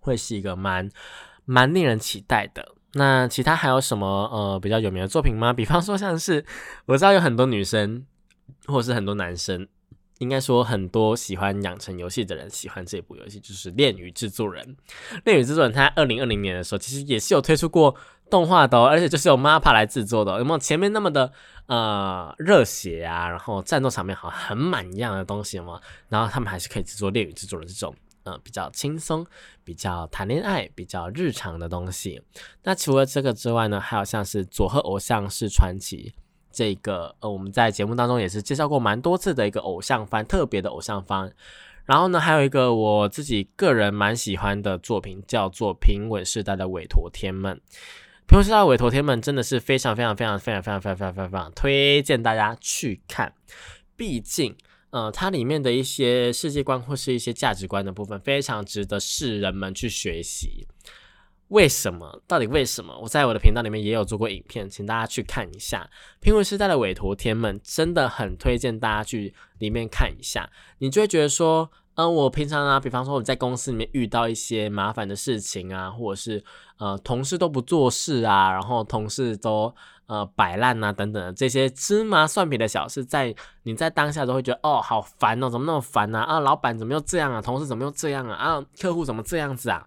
[0.01, 0.91] 会是一个蛮
[1.45, 2.75] 蛮令人期待的。
[2.95, 5.53] 那其他还有什么呃比较有名的作品吗？
[5.53, 6.45] 比方说像是
[6.87, 8.05] 我知道有很多女生
[8.67, 9.69] 或者是很多男生，
[10.21, 14.65] 应该说很多喜欢养成游戏的人喜欢这部游戏，就是《恋与制作人》。
[15.25, 17.95] 《恋与制作人》它二零二零年的时候，其实也是有推出过。
[18.31, 21.33] 动画的，而且就是由 MAPA 来制作的，有没有前面那么的
[21.67, 23.29] 呃热血啊？
[23.29, 25.81] 然后战斗场面好像很满一样的东西吗？
[26.09, 29.27] 然后他们还是可以制作恋与制作人这种呃比较轻松、
[29.65, 32.23] 比较谈恋爱、比较日常的东西。
[32.63, 36.15] 那除了这个之外呢，还有像是佐贺偶像是传奇
[36.53, 41.33] 这个呃我们在节目当中也是介绍过蛮多次的一个偶像番，特别的偶像番。
[41.87, 47.57] 然后呢，还有一个我自己个人蛮喜欢的作品，叫做平稳世代的委托天们。
[48.29, 53.33] 《平稳时的委托天们》真的是非常非常非常非常非常非常非常非常推荐大家去看，
[53.97, 54.55] 毕竟，
[54.91, 60.69] 呃，它里面的一些世界观或是一些价值观的部分，非常值得世人们去学习。
[61.51, 62.21] 为什么？
[62.27, 62.99] 到底为什么？
[63.01, 65.89] 我在我的频道里面也有做过影片，请大家去看一下
[66.21, 71.71] 《平稳时代的委托天们》，真的很推荐大家去里面看一下，你就会觉得说。
[71.97, 76.43] 嗯，我平常啊，比方说我在公司里面遇到一些麻烦的事情啊，或者是
[76.79, 79.75] 呃同事都不做事啊，然后同事都
[80.07, 83.35] 呃摆烂啊等等的这些芝麻蒜皮的小事，在
[83.65, 86.21] 你在当下都会觉得哦好烦哦，怎么那么烦呢？
[86.21, 87.43] 啊，老板怎么又这样啊？
[87.43, 88.35] 同事怎么又这样啊？
[88.35, 89.87] 啊，客户怎么这样子啊？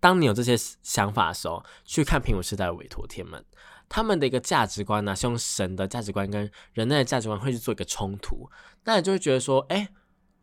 [0.00, 3.40] 当你有这些想法的时候，去看《苹果时代的委托天们》，
[3.88, 8.48] 他们的一个价值观呢，是用神的价值观跟人类的价值观会去做一个冲突，
[8.84, 9.88] 那你就会觉得说，哎，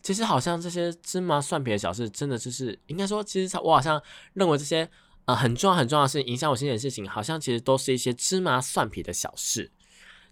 [0.02, 4.02] 其实好像这些芝麻蒜皮的小事，真的就是应该说，其实我好像
[4.34, 4.90] 认为这些
[5.26, 9.72] 呃很重要很重要的事情影响我心情的事情，好像其实都是一些芝麻蒜皮的小事。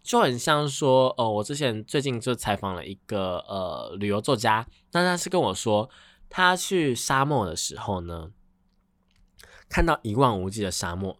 [0.03, 5.87] 就很像说，呃，我之前最近就采访了一个呃旅游作家，那他是跟我说，
[6.27, 8.31] 他去沙漠的时候呢，
[9.71, 11.17] 看到一望无际的沙漠，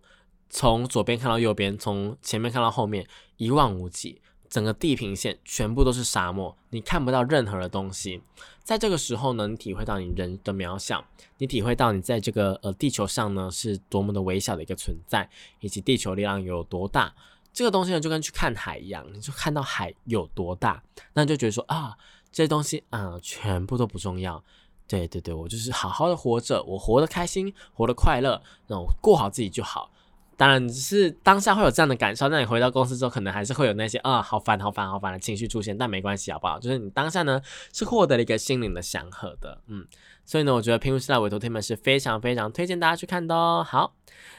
[0.49, 8.21] 从左边看到右边，从前面看到后面，一望无际，整个地平线全部都是沙漠，你看不到任何的东西。
[8.61, 11.05] 在这个时候呢，你体会到你人的渺小，
[11.37, 15.29] 你体会到你在这个呃地球上呢是多么的微小的一个存在，
[15.61, 17.15] 以及地球力量有多大。
[17.53, 20.83] 这个东西呢，就跟去看海一样，你就看到海有多大，
[21.13, 21.97] 那你就觉得说啊，
[22.33, 24.43] 这些东西啊，全部都不重要。
[24.91, 29.89] 对对对，我就是好好的活着，我活得开心，活得快乐，那我过好自己就好。
[30.35, 36.59] 当然，只是当下会有这样的感受，那你回到公司之后，可能还是会有那些啊，好烦、好烦、好烦的情绪出现，但没关系，好不好？
[36.59, 39.85] 就是你当下呢，是获得了一个心灵的祥和的，嗯。
[40.23, 43.65] 所以呢，我觉得《平湖时代委托天门》是非常非常推荐大家去看的哦。
[43.67, 43.93] 好，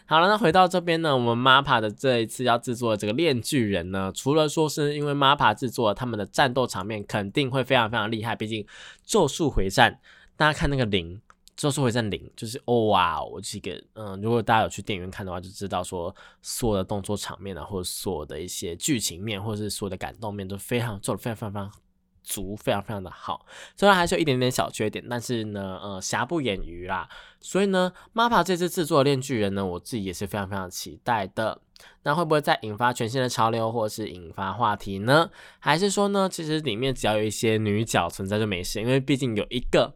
[0.06, 8.62] 好了，那回到这边呢，我们 MAPA 的这一次要制作的这个炼巨人呢，除了说是因为 MAPA 制作，他们的战斗场面肯定会非常非常厉害，毕竟
[9.04, 9.92] 《咒术回战》，
[10.36, 11.16] 大家看那个零，
[11.56, 21.82] 《咒术回在》零，就是哦哇，我这个嗯，如果大家有去电影院看的话，就知道说所有的动作场面啊，或者所有的一些剧情面，或者是所有的感动面，都非常做的非常非常非常。
[22.24, 23.44] 足非常非常的好，
[23.76, 27.08] 虽然还是有一点点小缺点，但是呢，呃，瑕不掩瑜啦。
[27.40, 31.60] 所以呢，MAPA 这次制作的《链锯人》呢，我自己也是非常非常期待的。
[32.04, 35.28] 那会不会再引发全新的潮流，或是引发话题呢？
[35.58, 38.80] 还是说呢，其实里面只要有一些女角存在就没事？
[38.80, 39.92] 因为毕竟有一个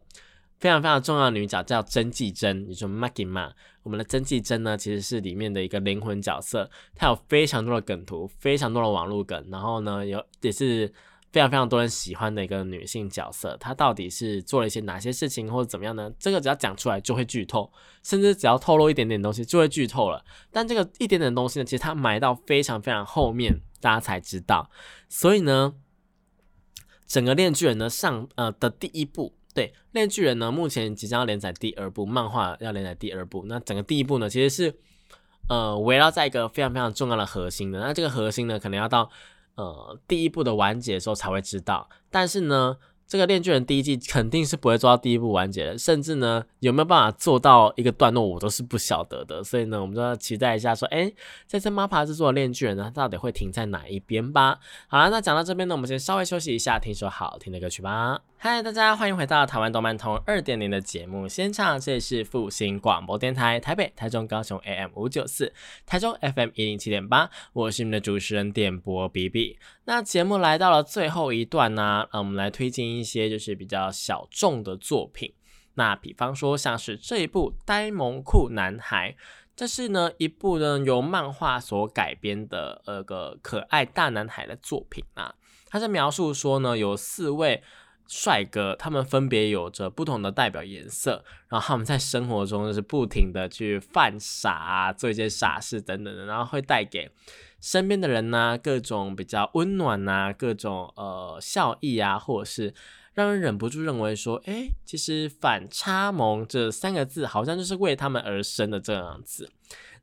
[0.59, 3.51] 非常非常重要的女角叫真纪真，也就 Maggie 嘛。
[3.83, 10.93] 我们的真纪真呢，其实是里面的一个灵魂角色，她有非常多的梗图，非常多的网络梗，然后呢，有也是。
[11.29, 16.09] 非常非常多人喜欢的一个女性角色，她到底是做了一些哪些事情或者怎么样呢？
[16.17, 17.69] 这个只要讲出来就会剧透，
[18.01, 20.23] 甚至只要透露一点点东西就会剧透了。
[20.51, 24.71] 但这个一点点东西呢，其实它埋到非常非常后面，大家才知道。
[25.09, 25.75] 所以呢，
[27.05, 33.43] 整个《炼巨人》呢上呃的第一部，对《炼巨人》呢目前即将要连载第二部，漫画要连载第二部。
[33.47, 34.75] 那整个第一部呢，其实是
[35.49, 37.79] 呃围绕在一个非常非常重要的核心的。
[37.79, 39.09] 那这个核心呢，可能要到。
[39.57, 49.41] 呃，第一部的完结的时候才会知道，但是呢，这个《炼巨人》第一季肯定是不会做到第一部完结的，甚至呢，有没有办法做到一个段落，我都是不晓得的。
[49.41, 51.09] 所以呢，我们就要期待一下，说，哎，
[51.45, 54.59] 在这 MAPA 制作的《炼巨人》呢，到底会停在哪一边吧？
[54.87, 58.19] 好了，那讲到这边呢，我们先稍微休息一下，听首好听的歌曲吧。
[58.39, 65.51] 嗨，大家欢迎回到台湾动漫通二点零的节目现场，这里是复兴广播电台台北、台中、高雄 AM 五九四，
[65.87, 69.57] 台中 FM 一零七点八，我是你们的主持人电波 B B。
[69.85, 75.33] 那节目来到了最后一段呢，让，我们来推荐一些就是比较小众的作品。
[75.75, 79.11] 那比方说像是这一部《呆萌酷男孩》，
[79.55, 85.35] 这是呢一部呢由漫画所改编的呃个可爱大男孩的作品啊。
[85.67, 87.63] 它是描述说呢有四位。
[88.09, 97.11] 帅哥，他们分别有着不同的代表颜色，然后他们在生活中就是不停的去犯傻啊，做一些傻事等等的，然后会带给
[97.59, 102.73] 身边的人呢各种比较温暖呐，各种呃笑意啊，或者是
[103.13, 109.49] 让人忍不住认为说，哎，其实反差萌这三个字好像就是为他们而生的这样子。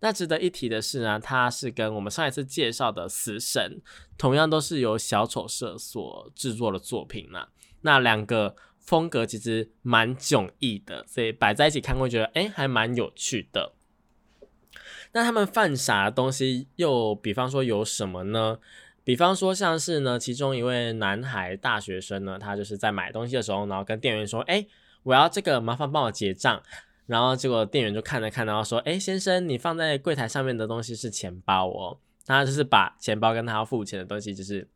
[0.00, 3.80] 那值得一提的是呢，它是跟我们上一次介绍的死神
[4.18, 7.48] 同样都是由小丑社所制作的作品嘛。
[7.82, 13.73] 那两个风格其实蛮迥异的，所以摆在一起看会觉得，哎，还蛮有趣的。
[15.14, 18.59] 那他们犯傻的东西又，比方说有什么呢？
[19.03, 24.66] 比方说像是呢，其中一位男孩大学生呢，他就是在买东西的时候，然后跟店员说，哎，
[25.05, 26.62] 我要这个，麻烦帮我结账。
[27.07, 31.98] 然后结果店员就看了看，然后说，哎，先生，你放在柜台上面的东西是钱包哦。
[32.27, 34.68] 他就是把钱包跟他要付钱的东西就是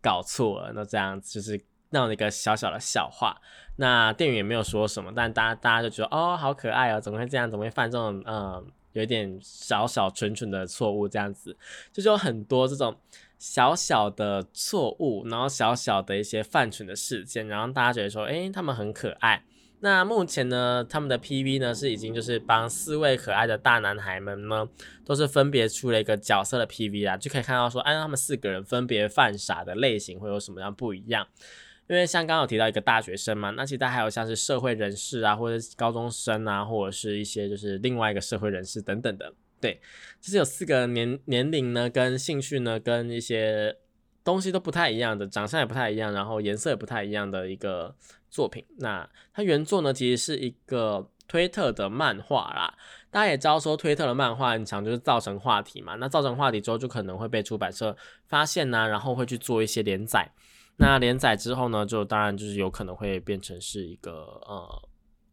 [0.00, 1.62] 搞错了，那这样就是。
[1.94, 3.36] 那样的一个小小的笑话，
[3.76, 7.50] 那店员也没有说什么，但大家大家就觉得哦，好可爱哦，怎么会这样？
[7.50, 11.08] 怎么会犯这种嗯，有一点小小蠢蠢的错误？
[11.08, 11.56] 这样子，
[11.92, 12.96] 就是有很多这种
[13.38, 19.44] 小小的错误，然后小小的一些犯蠢的事件，然后大家觉得说，哎，他们很可爱。
[19.80, 24.68] 那目前呢，他们的 PV 呢是已经就是帮四位可爱的大男孩们呢，
[25.04, 31.26] 都是分别出了一个角色的 PV 啊，就可以看到说，哎，他们四个人分别犯傻的类型会有什么样不一样。
[31.92, 39.30] 因为像刚刚有提到一个大学生嘛，那其他还有像是社会人士啊，或者高中生啊，或者是一些就是另外一个社会人士等等的
[39.60, 39.78] 对，
[40.18, 43.76] 其实有四个年年龄呢，跟兴趣呢，跟一些
[44.24, 47.94] 东西都不太一样的，长相也不太一样，然后颜色也不太一样的一个
[48.30, 48.64] 作品。
[48.78, 52.74] 那它原作呢，其实是一个推特的漫画啦。
[53.10, 55.96] 大家也知道说，推特的漫画很长，就是造成话题嘛。
[55.96, 60.32] 那造成话题之后，就可能会被出版社发现呐，然后会去做一些连载。
[60.82, 64.88] 那连载之后呢，就当然就是有可能会变成是一个呃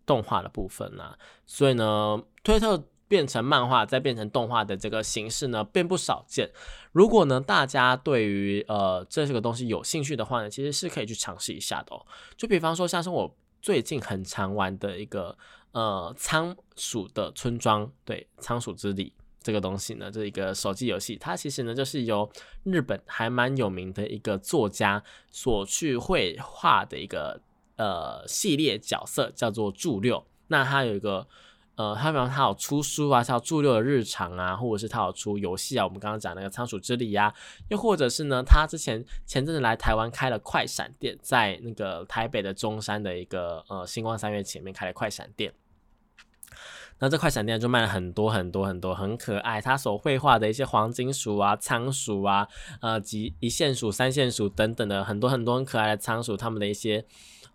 [0.06, 1.18] 动画的部分啦。
[1.46, 6.52] 所以呢，推特变成漫画再变成动画的这个形式呢，并不少见。
[6.92, 12.06] 如果呢大家对于呃这个东西有兴趣的话呢，其实是可以去尝试一下的哦。
[12.38, 15.36] 就比方说，像是我最近很常玩的一个。
[15.72, 19.14] 呃，仓鼠的村庄，对，仓鼠之地
[19.50, 22.30] 这个东西呢，这一个手机游戏，它其实呢就是由
[22.64, 27.42] 日本还蛮有名的一个作家所去绘画的一个
[27.76, 30.24] 呃系列角色，叫做柱六。
[30.50, 31.28] 那它有一个
[31.74, 37.34] 呃，他比方他有出书啊，像柱六的日常啊，或者是他有出游戏啊，我们刚刚讲那个仓鼠之里呀，
[37.70, 45.52] 又或者是呢，他之前前阵子来台湾开了快闪店，在那个台北的中山的一个呃星光三月前面开了快闪店。
[47.00, 52.48] 那这块闪电就卖了很多很多很多很可爱，他所绘画的一些黄金鼠啊、仓鼠啊、
[52.82, 57.06] 呃，及一线鼠、三线鼠等等的很多很多很可爱的仓鼠，他们的一些。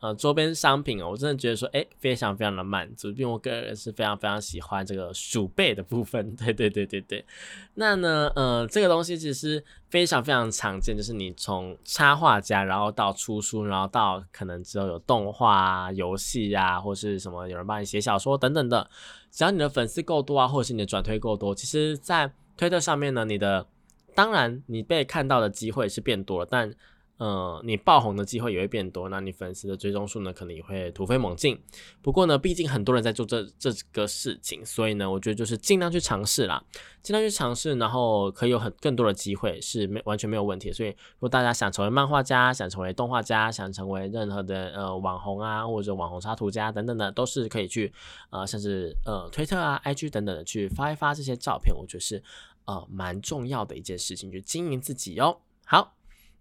[0.05, 6.36] 呃，周边商品哦，我真的觉得说，哎，非常非常的满足，并我个人是非常非常喜欢这个鼠背的部分。
[6.36, 7.24] 对对对对对。
[7.72, 18.86] 那呢，呃，这个东西其实非常非常常见，就是你从插画家，然后到出书，然后到可能之后有动画、游戏呀，或是什么有人帮你写小说等等的，
[19.30, 23.66] 只要你的粉丝够多啊，或者是你的转推够多，其实，在推特上面呢，你的
[24.14, 26.70] 当然你被看到的机会是变多了，但。
[27.17, 31.57] 呃，你爆红的机会也会变多，那你粉丝的追踪数呢，可能也会突飞猛进。
[32.03, 36.65] 不过呢，毕竟很多人在做这这个事情，所以呢，我觉得就是尽量去尝试啦，
[37.03, 40.73] 尽量去尝试，然后可以有很更多的机会是没完全没有问题。
[40.73, 47.93] 所以，如果大家想成为漫画家，想成为动画家，想成为任何的呃网红啊，或者网红插图家等等的，都是可以去
[48.31, 52.21] 呃，像是呃推特啊、IG 等等的去发一发这些照片，我觉得是
[52.65, 55.39] 呃蛮重要的一件事情，就经营自己哦。
[55.65, 55.95] 好。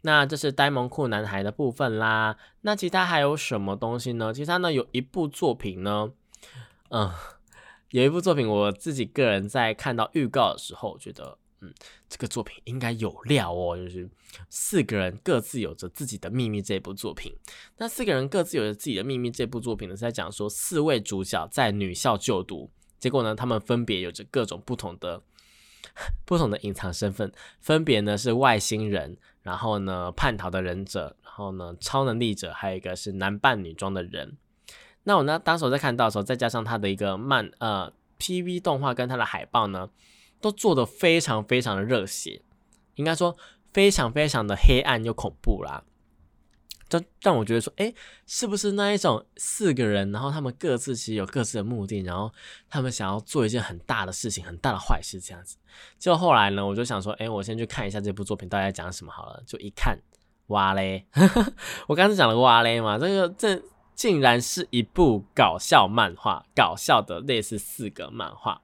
[0.05, 2.35] 那这是呆萌酷男孩的部分啦。
[2.61, 4.33] 那其他还有什么东西呢？
[4.33, 6.11] 其他呢有一部作品呢，
[6.89, 7.09] 嗯，
[7.91, 11.73] 有一部作品，我自己个人在看到预告的时候，觉得，嗯，
[12.09, 13.77] 这个作品应该有料哦。
[13.77, 14.09] 就是
[14.49, 17.33] 四个人各自有着自己的秘密这部作品。
[17.77, 25.23] 那四个人各自有着自己的秘密这部作品呢，是在讲说四位主角在女校就读，结果呢，他们分别有着各种不同的。
[26.25, 34.37] 不同的隐藏身份，分别呢是外星人，然后呢叛逃的忍者，然后呢超能力者，还有一个是男扮女装的人。
[35.03, 39.89] 那我呢当时我在看到的时候，再加上他的一个漫呃 PV 动画跟他的海报呢，
[40.41, 42.41] 都做的非常非常的热血，
[42.95, 43.35] 应该说
[43.73, 45.83] 非常非常的黑暗又恐怖啦。
[46.99, 47.93] 就让我觉得说，哎，
[48.27, 52.31] 是不是那一种四个人，然后他们各自其实有各自的目的，然后
[52.69, 55.57] 他们想要做一件很大的事情，很大的坏事这样子。
[55.97, 59.41] 就后来呢，我就想说，哎，我先去看一下这部作品到底在讲什么好了。
[59.47, 59.97] 就一看，
[60.47, 61.05] 哇嘞！
[61.87, 63.61] 我刚才讲了哇嘞嘛，这个这
[63.95, 68.61] 竟然是一部搞笑漫画，搞笑的类似四个漫画。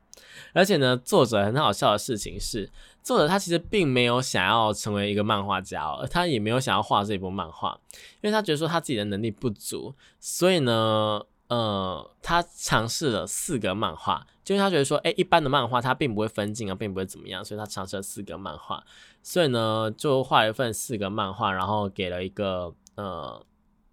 [0.53, 2.69] 而且呢，作者很好笑的事情是。
[3.01, 7.79] 作者他其实并没有想要成为一个漫画家，哦，他也没有想要画这一部漫画，
[8.21, 18.83] 因为他觉得说他自己的能力不足，所以呢，呃，他尝试了四个漫画，就是他觉得说，哎，一般的漫画他并不会分镜啊，并不会怎么样，所以他尝试了四个漫画，
[19.23, 23.43] 所以呢，就画了一份四个漫画，然后给了一个，呃，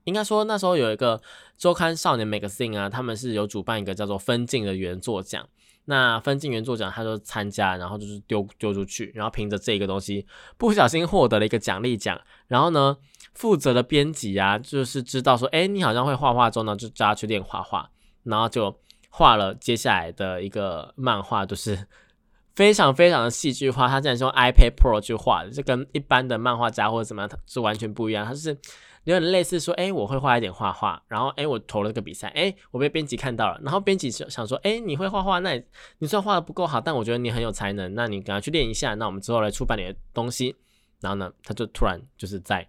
[0.04, 1.22] 应该说那时候有一个
[1.56, 5.48] 周刊少年 Magazine 啊，他们是有主办一个叫做分镜的原作奖。
[5.86, 10.26] 那分镜原作奖，他就参加，然后就是丢丢出去，然后凭着这个东西
[10.56, 12.20] 不小心获得了一个奖励奖。
[12.48, 12.96] 然后呢，
[13.34, 17.88] 负责的编辑啊，就是知道说，哎，你好像会画画，之后呢，就叫他去练画画，
[18.24, 18.78] 然后就
[19.10, 21.86] 画了接下来的一个漫画，就是
[22.54, 23.88] 非常非常的戏剧化。
[23.88, 28.26] 他竟然是用 iPad Pro 去画的，这跟一般的漫画家或者怎么样，他是完全不一样。
[28.26, 28.58] 他是。
[29.06, 35.52] 有点类似说，哎，我会画一点画画，然后，哎，我投了个比赛，哎，我被编辑看到了，然后编辑想想说，哎，你会画画，那
[35.98, 40.56] 你虽然画的不够好，但我觉得你很有才能，那你赶快去练一下，那我们之后来出版你的东西。
[41.00, 42.66] 然后呢，他就突然就是在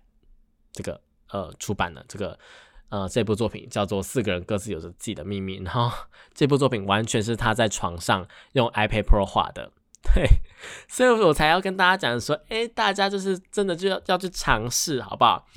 [0.74, 2.38] 这个呃出版了这个
[2.90, 5.60] 呃这部作品，叫做《四个人各自有着自己的秘密》。
[5.66, 5.90] 然后
[6.36, 9.72] 这部作品完全是他在床上用 iPad Pro 画的，
[10.14, 10.28] 对，
[10.90, 15.48] 所以我才要跟大家讲说，哎，大家就是真的就要要去尝试，好不好？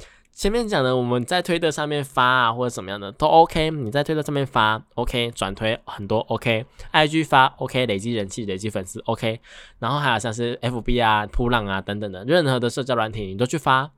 [0.41, 3.71] 前面讲的，我们在推特上面发啊，或者怎么样的都 OK。
[3.73, 9.39] 你在推特上面发 OK，转推很多 OK，IG 发 OK，累积人气、累积粉丝 OK。
[9.81, 13.91] 然后还有像是 FB 啊、扑浪啊等等的，任何的社交软体你都去发，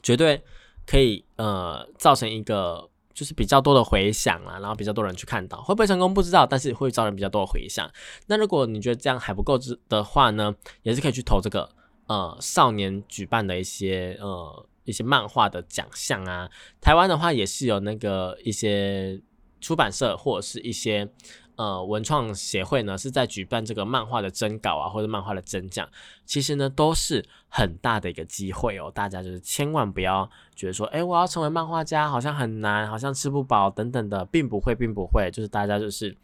[0.00, 0.44] 绝对
[0.86, 7.90] 可以呃造成一个就是比较多的回响啊，然后比较多人去看到，会不会成功不知道，但是会招人比较多的回响。
[8.28, 11.68] 那如果你觉得这样还不够之的话呢，也是可以去投这个
[12.06, 14.66] 呃少年举办的一些呃。
[14.84, 19.20] 一些漫画的奖项啊，台湾的话也是有那个一些
[19.60, 21.08] 出版社或者是一些
[21.54, 25.88] 呃文创协会呢，是在举办这个漫画的征稿啊，或者漫画的征奖，
[26.24, 28.90] 其实呢都是很大的一个机会哦。
[28.92, 36.16] 大家就是千万不要觉得说，哎，我要成为漫画家好像很难，好像吃不饱等等的，并不会，并不会，就是大家就是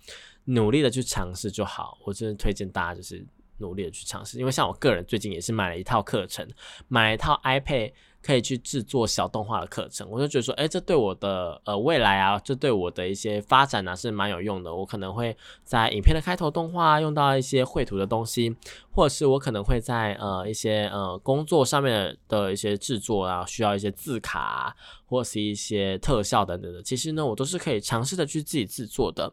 [0.46, 1.96] 努力的去尝试就好。
[2.04, 3.24] 我真的推荐大家就是
[3.58, 6.44] 努力的去尝试，因为像我个人最近也是买了一套课程，
[6.88, 7.92] 买了一套 iPad。
[8.28, 14.74] 可以去制作小动画的课程，我就觉得说，哎，这对我的呃未来啊，这对我的一些发展呢是蛮有用的。
[14.74, 18.54] 我可能会在影片的开头动画用到一些绘图的东西，
[18.90, 24.76] 或者是我可能会在呃一些呃工作上面的一些制作啊，需要一些字卡
[25.06, 26.82] 或是一些特效等等的。
[26.82, 29.32] 其实呢，我都是可以尝试的去自己制作的。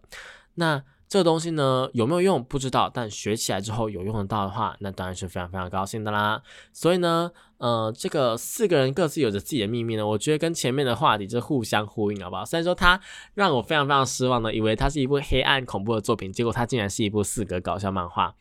[0.54, 6.41] 那这个东西呢有没有用不知道，但学起来之后有用得到的话，那当然是非常非常高兴的啦。
[6.74, 12.43] 所以呢，呃，这个四个人各自有着自己的秘密呢，我觉得跟前面的话题就互相呼应，好不好？
[12.43, 12.99] 虽然说它
[13.36, 18.34] 让我非常非常失望的，以为它是一部黑暗恐怖的作品，结果它竟然是一部四格搞笑漫画，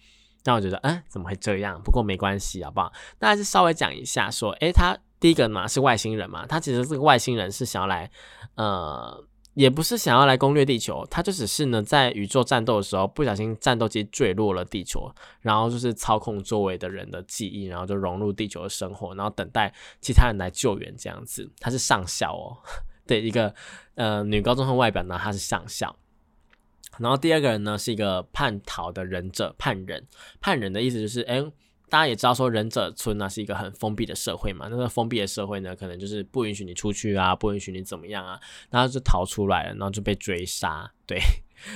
[0.43, 1.81] 让我觉得，哎，怎么会这样？
[1.83, 2.91] 不过没关系，好不好？
[3.19, 8.11] 那还是稍微讲一下，说，哎，他第一个嘛是外星人嘛，他其实这个外星人是想要来，
[8.55, 9.25] 呃。
[9.55, 15.09] 也不是想要来攻略地球，他就只是呢，在宇宙战斗的时候不小心战斗机坠落了地球，
[15.41, 21.51] 然后就是操控周围的人的记忆，然后就融入地球的生活，然后等待其他人来救援这样子。
[21.61, 22.59] 他是上校哦，
[23.07, 23.55] 对一个
[23.95, 25.97] 呃女高中生外表呢，他是上校。
[26.99, 30.07] 然后第二个人呢是一个叛逃的忍者，叛人，
[30.41, 31.45] 叛人的意思就是哎。
[31.89, 34.67] 大家也知道，说忍者村呢是一个很封闭的社会嘛。
[34.71, 41.19] 那个封闭的社会呢，可能就是不允许你出去啊，不允许你怎么样啊，然后就逃出来了，然后就被追杀，对。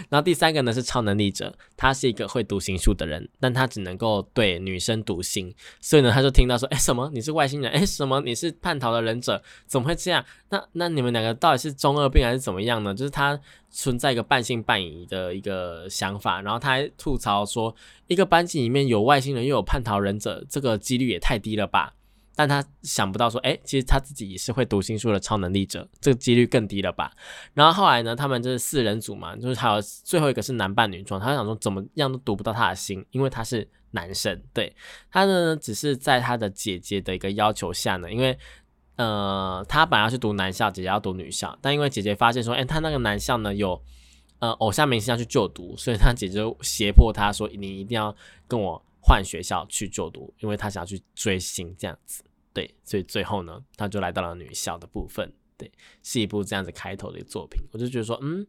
[0.08, 10.24] 然后第三个呢是超能力者，他是一个会读心术的人，但他只能够对女生读心，所以呢他就听到说，哎什么你是外星人，哎什么你是叛逃的忍者，怎么会这样？
[10.50, 12.94] 那那你们两个到底是中二病还是怎么样呢？
[12.94, 13.38] 就是他
[13.70, 17.74] 存在一个半信半疑的一个想法，然后他还吐槽说，
[18.06, 21.94] 一个班级里面有外星人又有叛逃忍者，这个几率也太低了吧。
[22.38, 27.10] 但他想不到说，哎，其实他自己也是会读心术的超能力者，这个几率更低了吧？
[27.52, 34.40] 然后后来呢，他们就是四人组嘛，就是还有最后一个是男扮女装，他想说怎么样都读不到他的心，因为他是男生。
[34.54, 34.72] 对
[35.10, 38.38] 他呢，只是在他的姐姐的一个要求下呢，因为
[38.94, 43.82] 呃，他本来要去读男校，姐姐要读女校，但因为姐姐发现说，哎，他那个男校呢有
[44.38, 48.14] 呃偶像明星要去就读，所以他姐姐就胁迫他说，你一定要
[48.46, 52.22] 跟我换学校去就读，因为他想要去追星这样子。
[52.58, 55.32] 对，所以最后呢，他就来到了女校的部分。
[55.56, 55.70] 对，
[56.02, 58.44] 是一部这样子开头的作品，我就觉得说，嗯，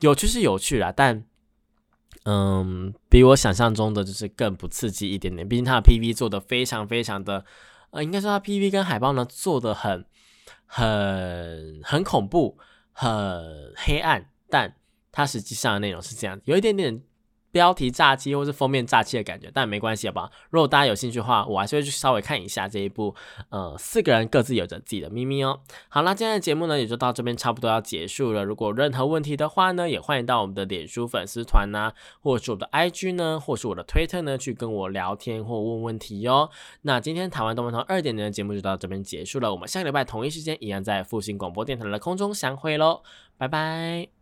[0.00, 1.24] 有趣是有趣啦，但，
[2.26, 5.48] 嗯，比我想象中的就是更不刺激一点点。
[5.48, 7.46] 毕竟他的 PV 做的非常非常的，
[7.92, 10.04] 呃，应该说他 PV 跟海报呢做的很、
[10.66, 12.58] 很、很恐怖、
[12.92, 14.76] 很黑暗，但
[15.10, 17.02] 它实际上的内容是这样，有一点点。
[17.52, 20.30] 标题炸鸡或是封面炸鸡的感觉，但没关系好不好？
[20.50, 23.14] 如果大家有兴趣的话，我还是会去稍微看一下这一部，
[23.50, 25.60] 呃，四个人各自有着自己的秘密哦。
[25.88, 28.42] 好啦，今天的节目呢也就到这边差不多要结束了。
[28.42, 31.92] 如果任何问题的话呢，也欢迎到我们的脸书粉丝团呐，
[32.22, 36.50] 或者是我的 IG 呢，或是我的推特呢，去跟我聊天或问问题哟。
[36.80, 43.02] 那今天台湾动漫堂二点零的节目就到这边结束了，我们下个礼拜同一时间一样在复兴广播电台的空中相会喽，
[43.36, 44.21] 拜拜。